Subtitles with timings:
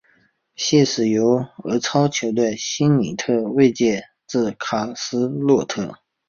[0.55, 5.99] 现时由俄超球队辛尼特外借至卡斯洛达。